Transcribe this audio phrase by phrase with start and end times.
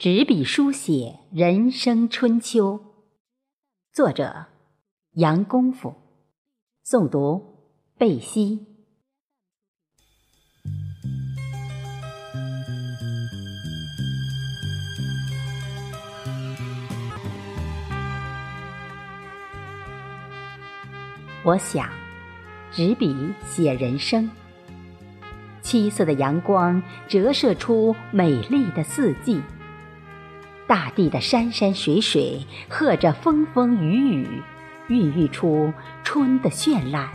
[0.00, 2.80] 执笔书写人生春秋，
[3.92, 4.46] 作者
[5.12, 5.94] 杨功夫，
[6.82, 8.66] 诵读贝西。
[21.44, 21.90] 我想，
[22.72, 24.30] 执笔写人生。
[25.60, 29.42] 七色的阳光折射出美丽的四季。
[30.70, 34.42] 大地的山山水水，和着风风雨雨，
[34.86, 35.74] 孕育出
[36.04, 37.08] 春的绚烂，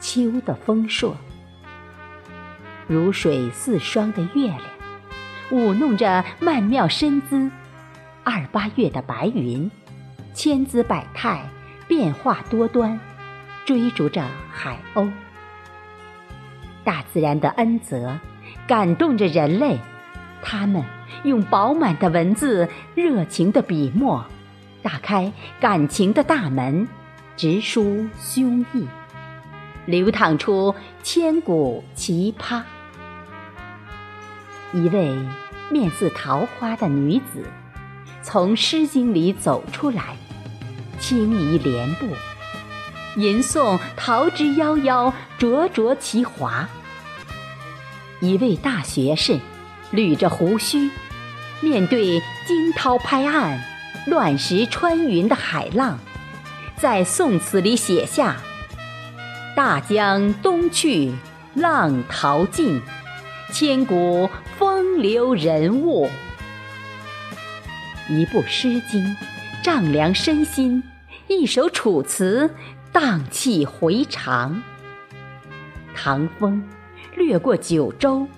[0.00, 1.14] 秋的丰硕。
[2.86, 4.60] 如水似霜的月亮，
[5.50, 7.50] 舞弄着曼妙身姿；
[8.24, 9.70] 二八月的白云，
[10.32, 11.46] 千姿百态，
[11.86, 12.98] 变化多端，
[13.66, 15.12] 追逐着海鸥。
[16.82, 18.18] 大自然的恩泽，
[18.66, 19.78] 感动着人类。
[20.40, 20.82] 他们
[21.26, 24.24] 用饱满的文字、热情的笔墨，
[24.80, 26.86] 打开感情的大门，
[27.36, 28.86] 直抒胸臆，
[29.86, 32.62] 流淌出千古奇葩。
[34.72, 35.18] 一位
[35.68, 37.44] 面似桃花的女子，
[38.22, 40.16] 从《诗经》里走出来，
[41.00, 42.06] 轻移莲步，
[43.16, 46.68] 吟诵桃之夭夭，灼灼其华。
[48.20, 49.40] 一位大学士。
[49.92, 50.90] 捋着胡须，
[51.60, 53.60] 面对惊涛拍岸、
[54.06, 55.98] 乱石穿云的海浪，
[56.76, 58.36] 在宋词里写下
[59.56, 61.14] “大江东去，
[61.54, 62.82] 浪淘尽，
[63.52, 66.08] 千古风流人物”。
[68.08, 69.02] 一部《诗经》，
[69.62, 70.82] 丈量身心；
[71.26, 72.48] 一首《楚辞》，
[72.92, 74.62] 荡气回肠。
[75.94, 76.62] 唐风
[77.16, 78.28] 掠过九州。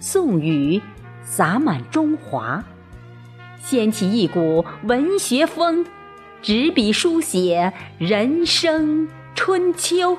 [0.00, 0.80] 宋雨
[1.26, 2.64] 洒满中华，
[3.58, 5.84] 掀起一股文学风，
[6.40, 10.16] 执笔书写人生春秋。